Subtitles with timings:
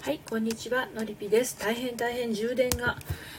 [0.00, 1.58] はい、こんにちは、のりぴです。
[1.58, 2.96] 大変大変充電が、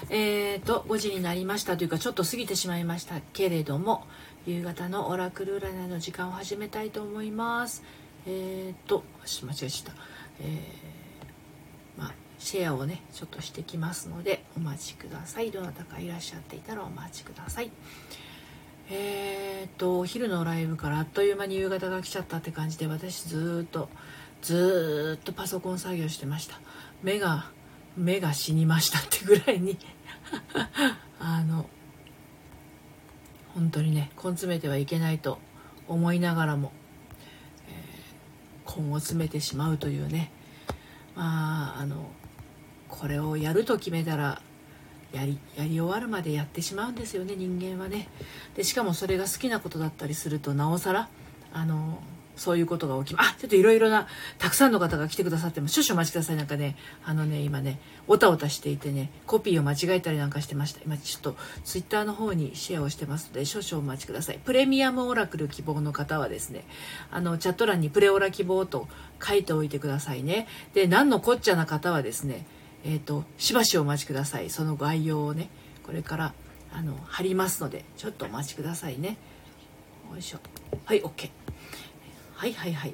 [0.09, 4.05] えーと、5時になりましたというか、ちょっと過ぎてしまいましたけれども、
[4.45, 7.81] 夕方のオラクル占いの時間を始めたいと思います。
[8.27, 9.03] えーと、
[9.43, 10.01] 間違えちゃった。
[10.41, 15.51] えー、まあ、シェアをね、ちょっとしてきますので、お待ちください。
[15.51, 17.71] どなたかいらっしゃっていたらお待ちください。
[18.91, 23.87] えーと、お昼のライブからあっという間に夕方が来ちゃったって感じで、私ずっと、
[24.41, 26.59] ずっとパソコン作業してました。
[27.03, 27.51] 目が
[27.97, 29.77] 目が死にましたってぐらいに。
[31.19, 31.69] あの
[33.53, 35.39] 本当にね根詰めてはいけないと
[35.87, 36.71] 思いながらも、
[37.67, 40.31] えー、根を詰めてしまうというね。
[41.15, 42.11] まああの
[42.87, 44.41] これをやると決めたら
[45.11, 48.07] やりやり終わるまでやってしまうんですよね人間はね。
[48.55, 51.09] でしかもそれが好きなことだったりするとなおさら
[51.51, 52.01] あの
[52.39, 53.31] そういうことが起きます。
[53.31, 54.07] あ、ちょっといろいろな、
[54.37, 56.35] たくさんの方が来てくださっても、少々お待ちください。
[56.37, 60.81] なんかね、あのね、今ね、おたおたしていてね、コピーを間違えたりなんかしてました。
[60.85, 64.39] 今ちょっとツイッターの方にシェアをしてますので、少々お待ちください。
[64.43, 66.65] プレミアムオラクル希望の方はですね、
[67.11, 68.87] あの、チャット欄にプレオラ希望と
[69.21, 70.47] 書いておいてくださいね。
[70.73, 72.45] で、何のこっちゃな方はですね、
[72.83, 74.49] えっ、ー、と、しばしお待ちください。
[74.49, 75.49] その概要をね、
[75.83, 76.33] これから、
[76.71, 79.17] あの、貼りますので、ちょっとお待ちくださいね。
[80.11, 80.39] よいしょ。
[80.85, 81.29] はい、OK。
[82.39, 82.93] はいはいはい。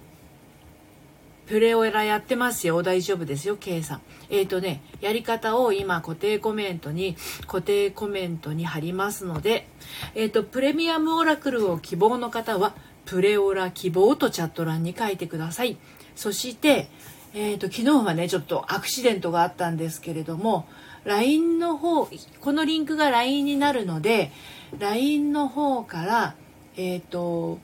[1.45, 2.81] プレオラやってますよ。
[2.81, 4.02] 大丈夫ですよ、K さん。
[4.31, 7.15] えっ、ー、とね、やり方を今固定コメントに、
[7.45, 9.67] 固定コメントに貼りますので、
[10.15, 12.73] えっ、ー、と、プレミアムオラクルを希望の方は、
[13.05, 15.77] プレオラ希望とチャット欄に書いてください。
[16.15, 16.89] そして、
[17.35, 20.67] えっ、ー、と、昨日はね、ちょっとアクシデントがあったんですけれども、
[21.03, 22.07] LINE の方、
[22.41, 24.31] このリンクが LINE になるので、
[24.80, 26.35] LINE の方から、
[26.77, 27.59] えっ、と、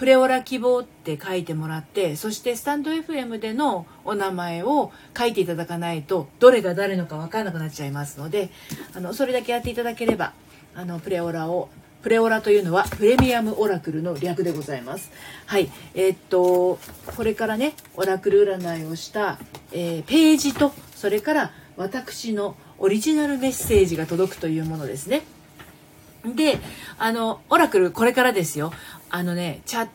[0.00, 8.48] プレオラ希望って書いてもらってそしてスタンド FM でのお名前を書いていただかないとどれが誰のか分からなくなっちゃいますので
[8.94, 10.32] あのそれだけやっていただければ
[10.74, 11.68] あのプレオラを
[12.02, 15.10] プレオラというのはプレミアムオラクルの略でございます。
[15.44, 15.70] はい。
[15.94, 16.78] えー、っと、
[17.14, 19.38] これからね、オラクル占いをした、
[19.70, 25.24] えー、ページと、それから私のオリジナルメッセージが届くというものですね。
[26.24, 26.58] で、
[26.98, 28.72] あの、オラクル、これからですよ。
[29.08, 29.88] あのね、チャッ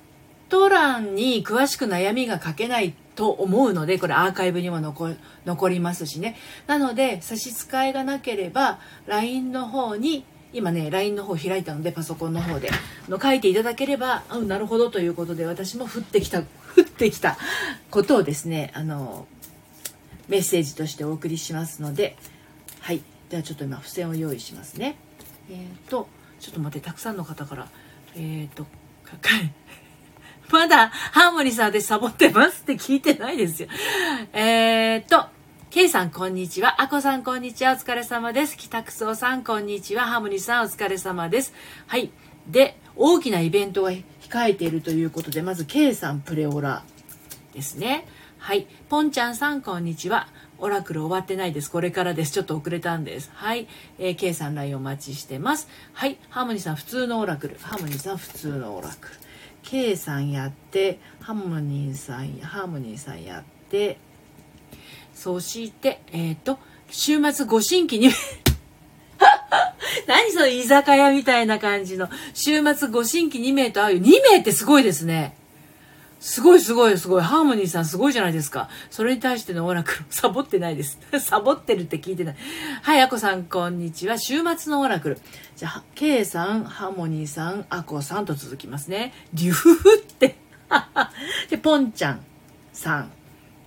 [0.50, 6.36] ト欄に詳しく悩みが書けないと思うので、これアーカイブにも残りますしね。
[6.68, 12.70] なので、差し支えがなければ、LINE の方に、今ね、LINE の方開いたので、パソコンの方で、
[13.10, 16.44] の書いていただければ、うん、なるほどということで、私も降ってきた、降
[16.82, 17.38] ってきた
[17.92, 19.28] ことをですね、あの、
[20.28, 22.18] メッセージとしてお送りしますので、
[22.80, 23.02] はい。
[23.30, 24.98] ではちょっと今、付箋を用意しますね。
[25.50, 26.08] えっ、ー、と、
[26.40, 27.68] ちょっと待って、たくさんの方から、
[28.16, 28.66] えっ、ー、と、
[30.52, 33.70] まだハーモニーさんでサボってますって聞いてないですよ。
[34.34, 35.26] え、っと、
[35.70, 36.82] ケイさんこんにちは。
[36.82, 37.74] アコさんこんにちは。
[37.74, 38.58] お疲れ様です。
[38.58, 40.06] 北クソさんこんにちは。
[40.06, 41.54] ハーモニーさんお疲れ様です。
[41.88, 42.12] はい。
[42.48, 44.04] で、大きなイベントが控
[44.50, 46.84] えているということで、まずケイさんプレオラ
[47.54, 48.06] ですね。
[48.38, 48.68] はい。
[48.90, 50.28] ポンちゃんさんこんにちは。
[50.58, 51.70] オラクル終わってないです。
[51.70, 52.32] これからです。
[52.32, 53.32] ちょっと遅れたんです。
[53.34, 53.68] はい。
[54.00, 55.68] えー、K さん LINE お待ちしてます。
[55.94, 56.18] はい。
[56.30, 57.58] ハーモニーさん普通のオラクル。
[57.62, 59.16] ハーモニーさん普通のオラクル。
[59.64, 63.98] K さんやって、ハーモニーさん、ハーモニーさんやって、
[65.14, 66.60] そして、えっ、ー、と、
[66.92, 68.14] 週末ご新規に
[70.08, 72.10] 何その居酒屋みたいな感じの。
[72.34, 74.02] 週末ご新規2名と会う。
[74.02, 75.36] 2名ってすごいですね。
[76.20, 77.22] すごいすごいすごい。
[77.22, 78.70] ハーモニーさんすごいじゃないですか。
[78.90, 80.98] それに対してのオラクル、サボってないです。
[81.20, 82.36] サボってるって聞いてない。
[82.82, 84.18] はい、アコさん、こんにちは。
[84.18, 85.20] 週末のオラクル。
[85.56, 89.14] じゃあ、K さん、ハーモニーさん、アコさんと続きますね。
[89.34, 90.38] リュフフって。
[91.50, 92.22] で、ポンちゃん
[92.74, 93.12] さん。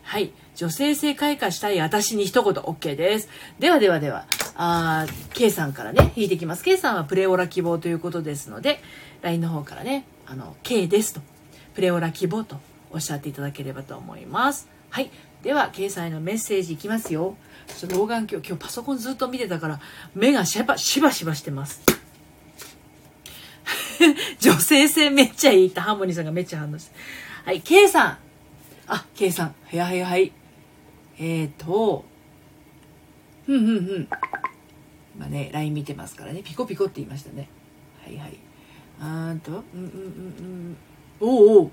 [0.02, 0.32] はい。
[0.56, 3.28] 女性性開花したい私に一言 OK です。
[3.60, 4.26] ではではでは、
[4.56, 6.64] あ K さんからね、引いていきます。
[6.64, 8.82] K さんはプレオラ希望ということですので、
[9.22, 11.20] LINE の方からね、あの、K ですと。
[11.78, 12.56] プレオラ希望と
[12.90, 14.68] おっしゃっていただければと思います。
[14.90, 15.12] はい。
[15.44, 17.36] では、掲載のメッセージいきますよ。
[17.68, 19.80] ちょっと老眼鏡、今日パソコンずっと見てたから、
[20.12, 21.82] 目がしばしばしばしてます。
[24.40, 26.96] 女性性めっちゃいいってハーモニーさんがめっちゃ反応して。
[27.44, 28.18] はい、K さん。
[28.88, 29.46] あ、K さん。
[29.46, 30.32] はいはいはい。
[31.20, 32.04] えーと、
[33.46, 34.08] ふんふんふん。
[35.14, 36.42] 今ね、LINE 見てますからね。
[36.42, 37.48] ピコピコって言いましたね。
[38.02, 38.36] はいはい。
[39.00, 40.76] あーと、うんうんうんうん。
[41.20, 41.70] おお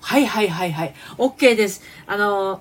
[0.00, 0.94] はいはいはいはい。
[1.16, 1.82] OK です。
[2.06, 2.60] あの、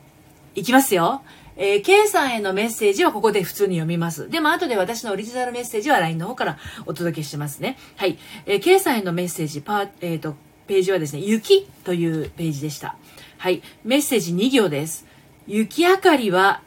[0.53, 1.23] いきますよ。
[1.57, 4.29] えー、K さんへのメッセージはここで普通に読みます。
[4.29, 7.77] でも後で私のオリジナルメッセージは LINE の方からお届けしますね。
[7.97, 8.17] はい。
[8.45, 10.35] えー、K さんへのメッセージ、パーえっ、ー、と、
[10.67, 12.95] ページはですね、雪というページでした。
[13.37, 13.61] はい。
[13.83, 15.05] メッセージ2行です。
[15.47, 16.61] 雪明かりは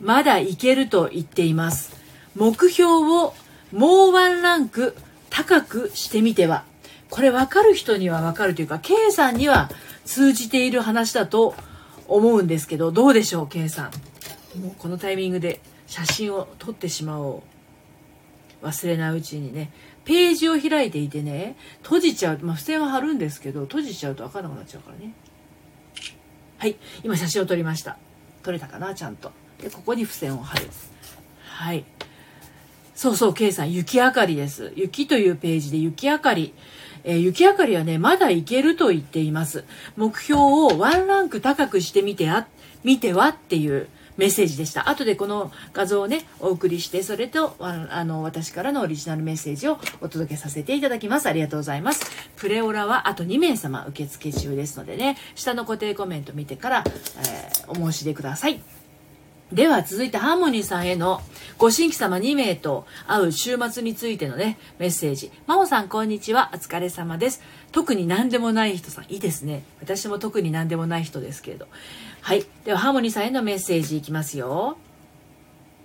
[0.00, 1.96] まだいけると言っています。
[2.34, 3.34] 目標を
[3.72, 4.96] もうワンランク
[5.30, 6.64] 高くしてみては。
[7.10, 9.70] これ分かる人には分かるというか、K さんには
[10.04, 11.54] 通じている話だと
[12.06, 13.90] 思うんですけど、どうでしょう、K さ
[14.56, 14.60] ん。
[14.60, 17.42] もうこのタイミングで写真を撮ってしまお
[18.62, 18.66] う。
[18.66, 19.70] 忘れないうちにね。
[20.04, 22.38] ページを開いていてね、閉じちゃう。
[22.42, 25.12] まあ、付箋は貼るんですけど、閉じちゃうと分からなくなっちゃうからね。
[26.56, 26.76] はい。
[27.04, 27.98] 今写真を撮りました。
[28.42, 29.32] 撮れたかなちゃんと。
[29.60, 30.68] で、ここに付箋を貼る。
[31.42, 31.84] はい。
[32.94, 34.72] そうそう、K さん、雪明かりです。
[34.74, 36.54] 雪というページで雪明かり。
[37.08, 39.64] えー、雪明かりはね、まだいけると言っています。
[39.96, 42.46] 目標をワンランク高くしてみてあ、
[42.84, 43.88] 見てはっていう
[44.18, 44.90] メッセージでした。
[44.90, 51.30] 後でこの画像をね、お送りして、それと、あの、私からのオリジナルメッセージをお届けさせていただきます。
[51.30, 52.04] ありがとうございます。
[52.36, 58.60] プレオラはあと2名様受付中ですのでね、下の固定コメント見てから、えー、お申し出ください。
[59.52, 61.22] では続いてハーモニーさんへの
[61.56, 65.32] ご新規様2名と会う週末についてのね、メッセージ。
[65.46, 66.50] 真央さんこんにちは。
[66.52, 67.42] お疲れ様です。
[67.72, 69.04] 特に何でもない人さん。
[69.08, 69.64] いいですね。
[69.80, 71.66] 私も特に何でもない人ですけれど。
[72.20, 72.44] はい。
[72.66, 74.76] ではハーモニーさんへのメッセージいきますよ。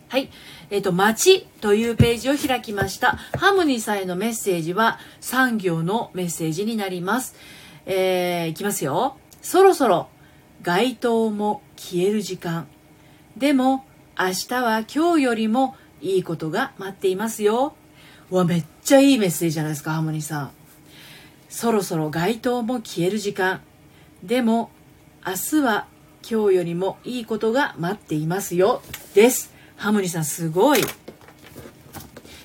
[0.10, 0.30] はい。
[0.70, 3.18] えっ、ー、と、街というページを開きました。
[3.38, 7.36] ハーモニーさんへのメッセージは産業のメッセージになります。
[7.86, 9.16] えー、いきますよ。
[9.42, 10.10] そろそろ
[10.62, 12.68] 街灯も消える時間。
[13.38, 13.86] でも
[14.20, 17.76] 明日は今日よりもいいことが待っていますよ。
[18.30, 20.52] わ、めっちゃいいメッセージじゃないですか、ハーモニーさん。
[21.50, 23.62] そろそろ街灯も消える時間。
[24.24, 24.72] でも
[25.26, 25.88] 明日は
[26.30, 28.82] 今日よりもいいことが待っていますよ。
[29.14, 29.54] です。
[29.76, 30.82] ハーモニーさんすごい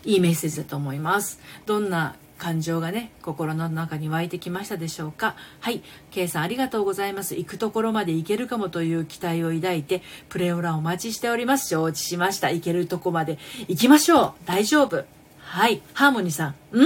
[0.04, 1.38] いいメッセージだと思います。
[1.66, 5.34] どんな感情がね心の中に湧いてきましたでしょうか。
[5.60, 5.82] はい。
[6.10, 7.34] K さんありがとうございます。
[7.34, 11.68] 行くところまで行けるかもという期待を抱いてプレオランお待ちしております。
[11.68, 12.50] 承知しました。
[12.50, 13.38] 行けるとこまで。
[13.66, 14.32] 行きましょう。
[14.46, 15.04] 大丈夫。
[15.40, 15.82] はい。
[15.94, 16.78] ハーモニーさん。
[16.78, 16.82] ん？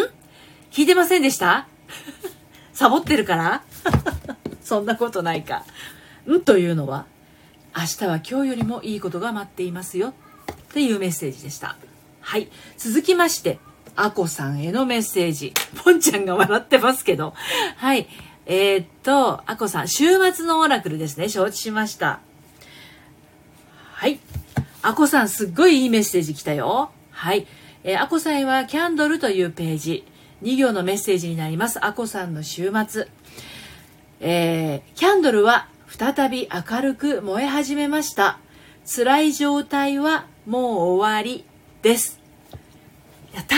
[0.70, 1.69] 聞いてませんでした？
[2.72, 3.62] サボってるから？
[4.62, 5.64] そんなことないか。
[6.31, 6.40] ん？
[6.40, 7.06] というのは
[7.76, 10.14] 明日は今日よりもいいことが待っていますよ。
[10.52, 11.76] っていうメッセージでした。
[12.20, 12.48] はい。
[12.78, 13.58] 続きまして
[13.97, 15.53] あこさんへのメッセージ。
[15.85, 17.35] ポンちゃんが笑ってますけど。
[17.77, 18.09] はい。
[18.47, 21.29] えー、っと、あこさん、週末のオラクルですね。
[21.29, 22.21] 承知しました。
[23.93, 24.19] はい。
[24.83, 26.91] あこさん、すっごいいいメッセージ来たよ。
[27.11, 27.47] はい。
[27.85, 30.05] えー、あこさんはキャンドルというページ。
[30.43, 31.85] 2行のメッセージになります。
[31.85, 33.09] あこさんの週末。
[34.21, 38.39] えー、キャンドルは再び明るく燃え始めました。
[38.85, 40.62] 辛い状態はもう
[40.94, 41.44] 終わり
[41.83, 42.21] です。
[43.34, 43.56] やった。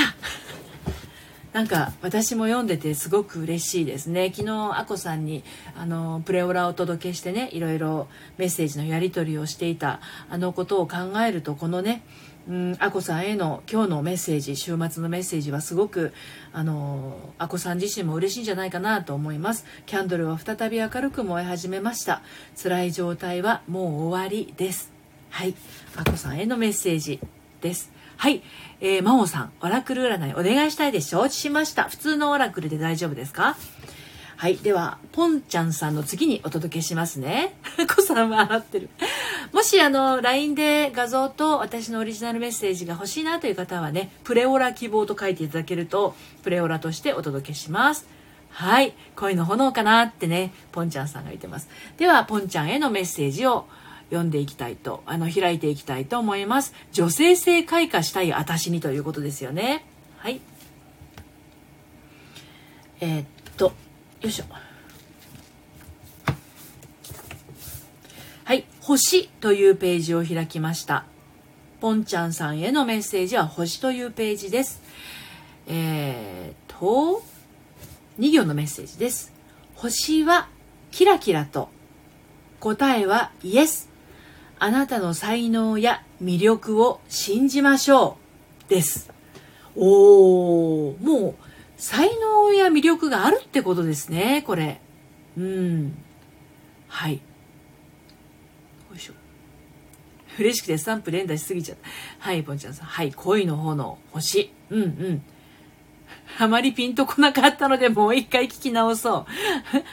[1.55, 4.32] なんか私も読んでてすごく嬉しいですね。
[4.35, 5.44] 昨日あこさんに
[5.76, 12.03] あのプレオラをお届けしてねいろいろメッセージのやり取りをしていたあのことを考えるとこのね
[12.49, 16.12] うんあこさんへの今日のメッセージ週末のメッセージはすごく
[16.53, 19.65] あのあこさん自身も嬉しいんじゃないかなと思います。
[19.87, 22.23] キャンドルは再び明るく燃え始めました。
[22.61, 24.93] 辛い状態はもう終わりです。
[25.31, 25.55] はい。
[25.94, 27.21] あこさんへのメッセージ
[27.61, 27.94] です。
[28.16, 28.43] はい。
[28.81, 31.11] えー、真央さん、オラクル占いお願いしたいです。
[31.11, 31.84] 承知しました。
[31.84, 33.56] 普通のオラクルで大丈夫ですか？
[34.37, 34.56] はい。
[34.56, 37.55] では、ポンちゃんさんの次にお届けしますね。
[37.94, 38.88] コさんは笑ってる。
[39.52, 48.06] もし、あの、LINE で画像と私のオリジナルメッセージが欲しいなという方はね、プレオラ希望と書いていただけると、プレオラとしてお届けします。
[48.50, 48.94] はい。
[49.16, 51.68] 恋の炎かなってね、ポンちゃんさんが言ってます。
[51.97, 53.66] では、ポンちゃんへのメッセージを
[54.14, 56.73] 読んでいきたいと、あの、開いていきたいと思います。
[56.92, 59.85] 女性性開花したい私にということですよね。
[60.18, 60.40] はい。
[63.00, 63.73] えー、っと、よ
[64.28, 64.44] いしょ。
[68.44, 68.64] はい。
[68.80, 71.04] 星というページを開きました。
[71.80, 74.80] ポンちゃんさんへのメッセージは星というページです。
[75.66, 77.23] えー、と、
[78.21, 79.33] 2行のメッセージです。
[79.75, 80.49] 星は
[80.92, 81.68] キラキラと
[82.61, 83.94] 答えはイエス
[84.64, 88.16] あなたの才能や魅力を信じましょ
[88.66, 88.71] う。
[88.71, 89.11] です。
[89.76, 91.35] おー、もう、
[91.76, 94.80] 才能や魅力があるってことですね、これ。
[95.37, 96.02] うん。
[96.88, 97.16] はい。
[97.16, 97.21] よ
[98.97, 99.12] いしょ。
[100.38, 102.26] 嬉しくてスタンプ連打しすぎちゃった。
[102.26, 102.87] はい、ポンちゃんさん。
[102.87, 104.50] はい、恋の炎、星。
[104.71, 105.23] うんうん。
[106.38, 109.26] あまりピンとこなかったので、もう一回聞き直そう。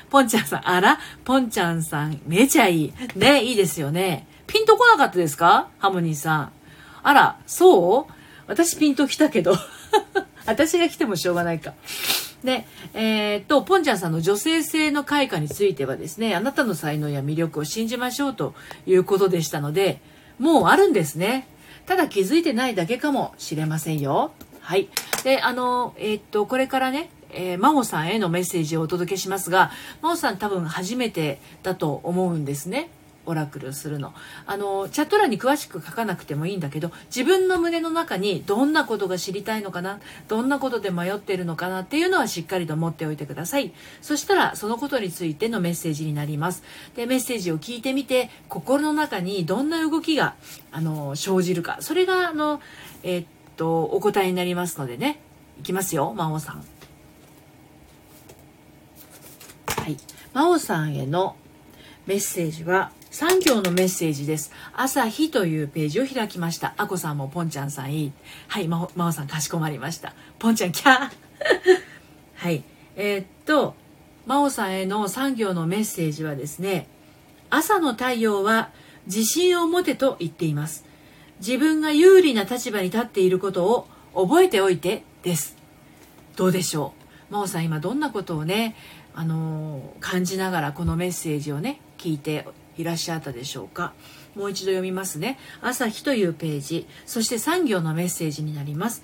[0.09, 2.93] ポンちゃんさん、あらポンちゃんさん、めちゃいい。
[3.17, 4.30] ね、いいですよね。
[4.51, 5.69] ピンとこなかったですか？
[5.79, 6.51] ハモニーさん。
[7.03, 8.05] あら、そう？
[8.47, 9.55] 私ピンときたけど。
[10.45, 11.73] 私が来てもしょうがないか。
[12.43, 18.53] で、えー、っと、ポンちゃんさんの女性性の開花についてはですね、あなたの才能や魅力を信じましょうと
[18.85, 20.01] いうことでしたので、
[20.37, 21.47] もうあるんですね。
[21.85, 24.33] ただ気づいてないだけかもしれませんよ。
[24.59, 24.89] はい。
[25.23, 32.89] で、あの、えー、っと、これからね、えー、真央さんへのメッセージをお届けしますが、真央さん多分初めてだと思うんですね。
[33.25, 34.13] オラクルするの。
[34.45, 43.73] あのチャット欄に詳しく書かなくてもいいんだけど自分の胸の中にどんなことが知りたいのかなどんなことで迷っているのかなっていうのはしっかりと持っておいてください。
[44.01, 46.63] そしたらそのことについてのメッセージになります。
[46.95, 50.35] でメッセージを聞いてみて心の中にどんな動きが
[50.71, 51.77] あの生じるか。
[51.81, 52.61] それがあの
[53.03, 55.21] えー、っとお答えになりますのでね。
[55.59, 56.65] いきますよ真央さん。
[59.77, 59.97] はい。
[60.33, 61.35] 真央さんへの
[62.07, 64.53] メッセージは3行のメッセージです。
[64.73, 66.73] 朝日というページを開きました。
[66.77, 68.11] あこさんもポンちゃんさんいい。
[68.47, 70.13] はい、まお、まおさんかしこまりました。
[70.39, 71.09] ポンちゃんキャー
[72.35, 72.63] はい。
[72.95, 73.75] えー、っと、
[74.25, 76.87] まおさんへの3行のメッセージはですね、
[77.49, 78.69] 朝の太陽は
[79.07, 80.85] 自信を持てと言っています。
[81.39, 85.57] 自分が有利な立場に立っていることを覚えておいてです。
[86.37, 86.93] どうでしょ
[87.29, 87.33] う？
[87.33, 88.77] 真央さん今どんなことをね、
[89.13, 92.47] あのー、感じながらこのメッセージをね、聞いて
[92.81, 93.93] いらっしゃったでしょうか？
[94.35, 95.37] もう一度読みますね。
[95.61, 96.87] 朝日というページ。
[97.05, 99.03] そして産業のメッセージになります。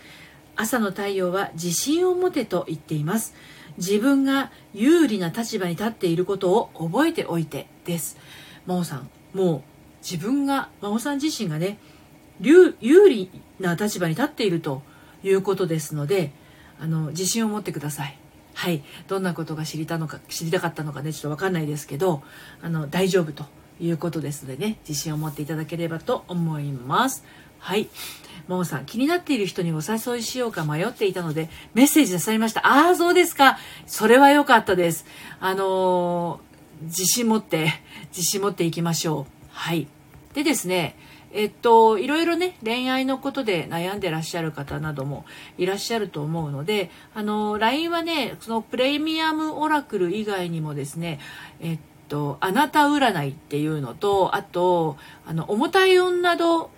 [0.55, 3.35] 朝の太陽は自信を持てと言っています。
[3.77, 8.17] 自分が有利な立場に立っていることを覚えておいてです。
[8.65, 9.61] 真央さんもう
[10.01, 11.77] 自分が真央さん自身がね
[12.41, 13.29] 有利
[13.59, 14.81] な立場に立っていると
[15.23, 16.31] いうことですので
[16.79, 18.17] あの自信を持ってください。
[18.55, 18.83] はい。
[19.07, 22.23] どんなことが知りたのか知りたかったのかねちょっと分かんないですけど
[22.63, 23.45] あの大丈夫と。
[23.79, 27.23] いうことですのでね自信を持っていただければと思います。
[27.59, 27.89] はい。
[28.47, 32.65] ももさん気になっている人にお誘いしようか迷っていたのでメッセージ出されました。
[32.65, 33.57] ああそうですか。
[33.85, 35.05] それは良かったです。
[35.39, 37.73] あのー、自信持って
[38.09, 39.33] 自信持っていきましょう。
[39.51, 39.87] はい。
[40.33, 40.95] でですね
[41.33, 45.25] えっと、いろいろね、恋愛のことで悩んでらっしゃる方なども
[45.57, 51.19] いらっしゃると思うので、あの、LINE はね、そのプレミアムオラクル以外にもですね、
[51.59, 56.69] えっと、あなた占いっていうのと、あと、あの、重たい女度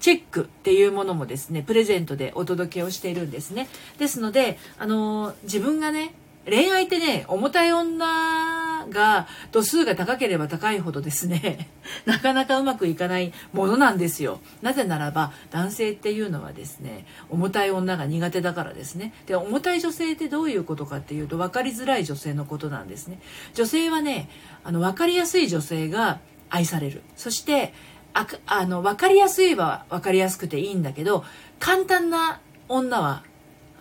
[0.00, 3.68] チェックっていうものもですね、プレゼントでお届けをしているんですね。
[3.98, 6.12] ですので、あの、自分がね、
[6.44, 11.68] 恋愛ってね、重たい女が度数が高ければ高いほどですね、
[12.04, 14.40] なかなかうまくいかないものなんですよ。
[14.60, 19.14] なぜならば、男性っていうのはですね、重たい女が苦手だからですね。
[19.26, 23.20] で、重たい女性ってどういうことかっていうと、分かりづらい女性のことなんですね。
[23.54, 24.28] 女性はね、
[24.64, 26.18] あの、分かりやすい女性が
[26.50, 27.02] 愛される。
[27.16, 27.72] そして、
[28.14, 31.24] ああの、分かりやすいは分かりやすくていいんだけど、
[31.60, 33.22] 簡単な女は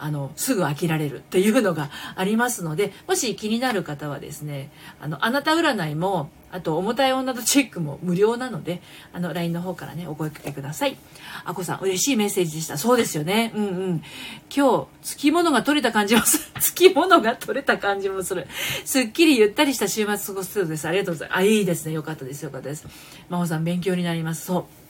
[0.01, 8.81] あのすぐ飽きられるっていうのがありますのでもし気になる方はですねあのあなた占いもあと重たい女のチェックも無料なので
[9.13, 10.97] あの LINE の方からねお声かけください。
[11.45, 12.77] あこさん嬉しいメッセージでした。
[12.77, 13.53] そうですよね。
[13.55, 14.03] うんうん。
[14.53, 16.43] 今日つきものが取れた感じもする。
[16.59, 18.47] つきものが取れた感じもする。
[18.83, 20.87] すっきりゆったりした週末過ごすそうです。
[20.87, 21.37] ありがとうございます。
[21.37, 21.93] あいいですね。
[21.93, 22.43] よかったです。
[22.43, 22.85] よかったです。
[23.29, 24.45] 真帆さん勉強になります。
[24.45, 24.81] そう。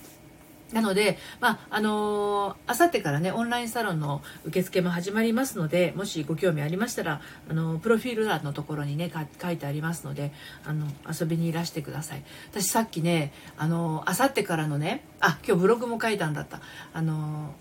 [0.74, 9.12] なので、まあ、あのあさってからね、オンラインサロンの受付も始まりますので、もしご興味ありましたら、あのプロフィール欄のところにね、
[9.42, 10.32] 書いてありますので、
[10.66, 12.24] あの、遊びにいらしてください。
[12.52, 16.62] 私さっきね、あのあさってからのね、あ、今日ブログも書いたんだった。
[16.94, 17.54] あの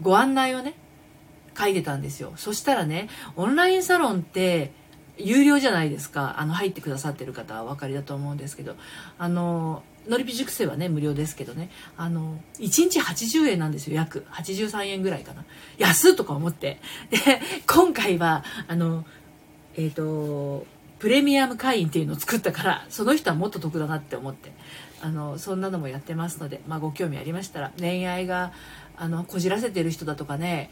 [0.00, 0.74] ご案内をね、
[1.58, 2.32] 書いてたんですよ。
[2.36, 4.72] そしたらね、オンラインサロンって、
[5.18, 6.36] 有料じゃないですか。
[6.38, 8.76] あの、入ってくださってる方はお分かりだと思うんですけど、
[9.18, 11.70] あののりぴ塾生はね無料ですけどね。
[11.96, 14.26] あの1日80円なんですよ約。
[14.30, 15.44] 83円ぐらいかな。
[15.76, 16.80] 安とか思って。
[17.10, 17.18] で
[17.66, 19.04] 今回はあの
[19.76, 20.66] えっ、ー、と
[20.98, 24.52] プレミアム会員っていうのを作ったからその人はもっと得だなって思って。
[25.00, 28.52] あのそんなのもやってますので、まあ、ご興味ありましたら恋愛が
[28.96, 30.70] あのこじらせてる人だとかね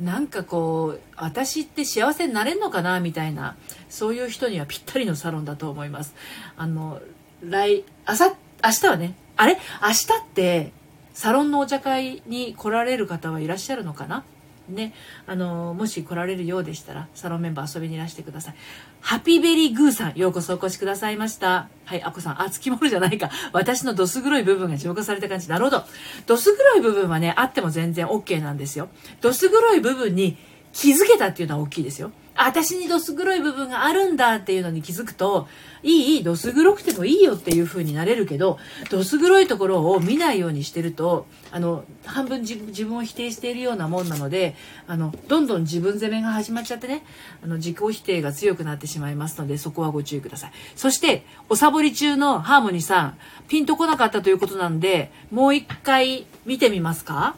[0.00, 3.56] なんかこう私って幸せになれるのかなみたいな
[3.88, 6.14] そういう人にはぴったりのサロンだと思います。
[6.56, 7.00] あの
[7.42, 8.34] 来あさ
[8.64, 9.56] 明日はね、あれ？
[9.82, 10.72] 明日って
[11.14, 14.24] サロンのお茶会に来られる方はいらっしゃるのかな？
[14.68, 14.92] ね、
[15.26, 18.54] あのもし来られるようでしたら、サロンメンバー遊びにいらしてください。
[19.00, 21.70] ハピベリーグーさん、ようこそお越しくださいました。
[21.86, 23.30] はい、あこさん、あ、つきものじゃないか。
[23.54, 25.48] 私のどす黒い部分が浄化された感じ。
[25.48, 25.84] なるほど。
[26.26, 28.90] どす黒い部分はね、あっても全然 OK なんですよ。
[29.22, 30.36] どす黒い部分に
[30.74, 32.12] 気づけたっていうのは大きいですよ。
[32.40, 35.48] 私にどす黒い部分があるんだっていうのに気づくと、
[35.82, 38.58] いい、いい、どす黒くてもいいよっていう風になれるけど、
[38.90, 44.54] どす黒いところを見ないようにしてると、あの、半分自分を否定しているようなもんなので、
[44.86, 47.04] あの、どんどん自分責めが始まっちゃってね、
[47.42, 50.52] あの、自己否定が強くなってしまいますので、そこはご注意ください。
[50.76, 53.18] そして、おサボり中のハーモニーさん、
[53.48, 57.34] ピンとこなかったということなんで、もう一回見てみますか？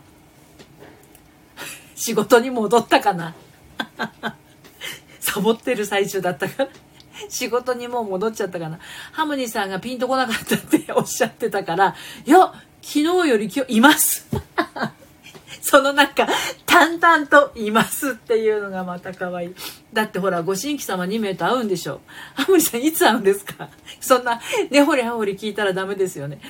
[1.97, 3.35] 仕事に戻ったかな？
[5.31, 6.69] サボってる最中だったから
[7.29, 8.79] 仕事にもう戻っちゃったかな。
[9.13, 11.95] ハムニーさんがピンとこなかったっておっしゃってたから、
[12.25, 14.27] いや、昨日より今日います。
[15.61, 16.27] その中、
[16.67, 19.55] 淡々といますっていうのがまた可愛い。
[19.93, 22.01] だってほら、ご新規様2名と会うんでしょ。
[22.35, 23.69] ハムニさんいつ会うんですか？
[24.01, 26.41] そんな、根掘り葉掘り聞いたらダメですよね。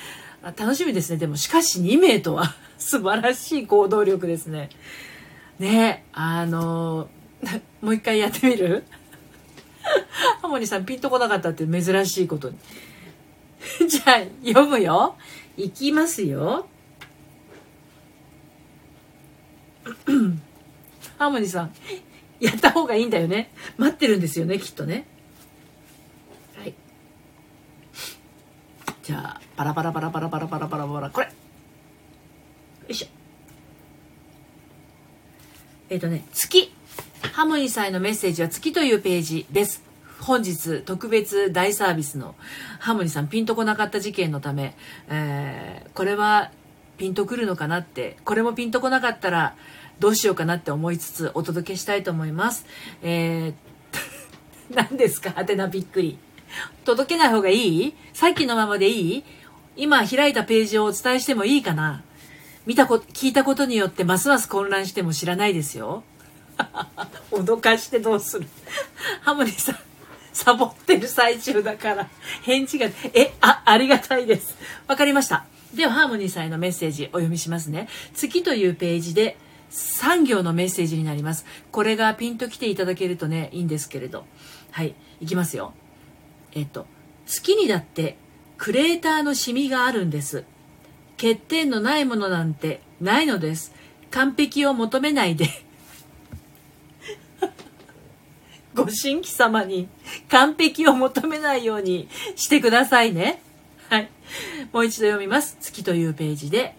[0.57, 1.19] 楽しみですね。
[1.19, 4.71] でも、しかし2名とは素晴らしい行動力ですね。
[5.59, 7.09] ねあの
[7.81, 8.85] もう一回やってみる？
[10.43, 12.57] ハモニさんピンとこなかったって珍しいことに。
[13.89, 15.17] じゃあ、読むよ。
[15.57, 16.67] いきますよ。
[21.19, 21.75] ハーモニーさん、
[22.41, 23.51] やった方がいいんだよね。
[23.77, 25.07] 待ってるんですよね、きっとね。
[26.57, 26.75] はい。
[29.03, 31.27] じゃあ、パラパラパラパラパラパラパラパラ、これ。
[31.27, 31.33] よ
[32.89, 33.07] いしょ。
[35.91, 36.73] えっ、ー、とね、月。
[37.23, 39.83] ハモニさんへのメッセージは月というページです。
[40.21, 42.35] 本日特別大サービスの
[42.79, 44.77] ハモニさんピンとこなかった事件のため、
[45.09, 46.51] えー、これは
[46.99, 49.55] ピンとくるのかなって、これもピンとこなかったら
[49.99, 52.67] どうしようかなって思いつつお届けしたいと思います。
[53.03, 53.55] えー、
[54.75, 55.31] 何ですか？
[55.31, 56.19] はてなびっくり。
[56.85, 57.95] 届けない方がいい？
[58.13, 59.25] さっきのままでいい？
[59.77, 62.03] 今開いたページをお伝えしてもいいかな？
[62.67, 66.03] 見たこ、聞いたことによってますます混乱しても知らないですよ。
[67.31, 68.47] 脅かしてどうする？
[69.23, 69.79] ハモリさん、
[70.33, 72.09] サボってる最中だから、
[72.43, 74.55] 返事が、え、あ、ありがたいです。
[74.87, 75.45] わかりました。
[75.75, 77.89] では、ハーモニーさんへのメッセージお読みしますね。
[78.15, 79.37] 月というページで
[79.71, 81.47] 3行のメッセージになります。
[81.71, 84.27] これがピンと来ていただけるとね、いいんですけれど。
[84.73, 85.75] はい、いきますよ。
[86.53, 86.87] えっと、
[87.27, 88.17] 月にだって
[88.59, 90.45] クレーターのシミがあるんです。
[91.17, 93.73] 欠点のないものなんてないのです。
[94.11, 95.47] 完璧を求めないで。
[98.85, 99.89] ご新規様に
[100.29, 103.43] 完璧を求めないようにしてくださいね。
[103.89, 104.11] はい。
[104.73, 105.57] もう一度読みます。
[105.61, 106.75] 月というページで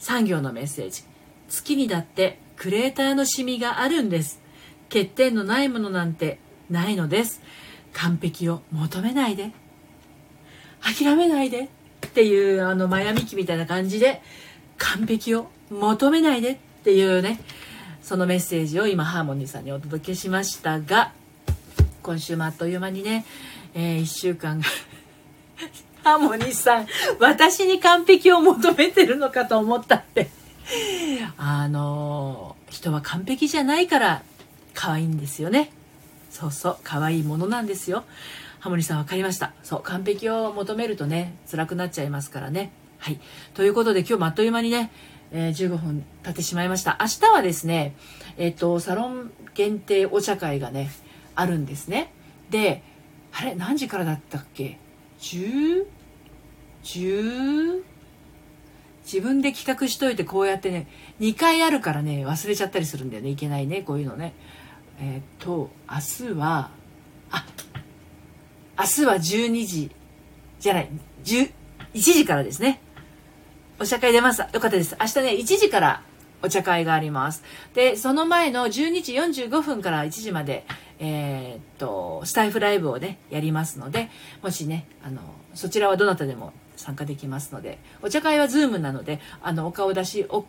[0.00, 1.02] 3行のメッセージ。
[1.48, 4.40] 月にだってクレーターのシミがあるんです。
[4.88, 6.38] 欠点のないものなんて
[6.70, 7.40] ないのです。
[7.92, 9.52] 完璧を求めないで。
[10.82, 11.68] 諦めないで。
[12.06, 14.22] っていうあのマヤミキみたいな感じで
[14.78, 17.40] 完璧を求めないでっていうね
[18.04, 21.12] そのメッセージを今ハーモニーさんにお届けしましたが
[22.02, 23.24] 今週もあっという間にね、
[23.72, 24.66] えー、1週間が
[26.04, 26.86] ハーモニーさん
[27.18, 30.28] 私に完璧を求めてるのかと思ったって
[31.38, 34.22] あの人は完璧じゃないから
[34.74, 35.72] 可愛いんですよね
[36.30, 38.04] そうそう可愛いものなんですよ
[38.60, 39.52] ハモリさん分かりました。
[39.62, 42.72] そう、完璧を求めるとね、辛くなっちゃいますからね。
[42.98, 43.20] はい。
[43.52, 44.90] ということで今日もあっという間にね、
[45.36, 46.96] えー、15分経ってしまいました。
[47.00, 47.96] 明日はですね、
[48.36, 50.92] えっ、ー、と、サロン限定お茶会がね、
[51.34, 52.12] あるんですね。
[52.50, 52.84] で、
[53.32, 54.78] あれ何時からだったっけ
[55.18, 55.86] ?10?
[56.84, 57.82] 10?
[59.04, 60.86] 自分で企画しといてこうやってね、
[61.18, 63.30] 2回あるからね、忘れちゃったりするんだよね。
[63.30, 64.34] いけないね、こういうのね。
[65.00, 66.70] えっ、ー、と、明日は、
[67.32, 67.44] あ、
[68.78, 69.90] 明日は12時
[70.60, 70.90] じゃない、
[71.24, 71.50] 1
[71.92, 72.80] 時からですね。
[73.80, 74.40] お茶会出ます。
[74.40, 74.96] よかったです。
[75.00, 76.02] 明日ね、1時から
[76.42, 77.42] お茶会があります。
[77.74, 80.64] で、その前の12時45分から1時まで、
[81.00, 84.10] えー、っと、スタエフライブをね、やりますので、
[84.42, 85.20] もしね、あの、
[85.54, 90.44] そちらはどなたでも参加できますので、お茶会は Zoom なので、あの、お顔出し、お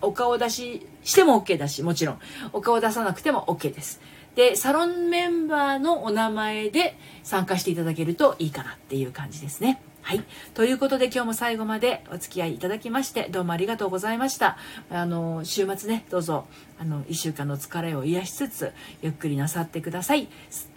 [0.00, 2.18] お顔出ししても OK だし、もちろん、
[2.54, 4.00] お顔出さなくても OK です。
[4.36, 9.82] で、サロンメンバーのお名前で参加していただけるといいかなっていう感じですね。
[10.02, 10.24] はい。
[10.54, 14.56] ということで今日も最後までお付き合いいただきましてどうもありがとうございました。
[14.90, 16.46] あの、週末ね、どうぞ、
[16.78, 20.28] あの、1週間の疲れを癒しつつ、ゆっくりなさってください。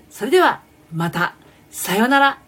[0.10, 1.36] それでは、また、
[1.72, 2.40] さようなら。